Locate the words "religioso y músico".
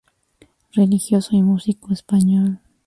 0.71-1.93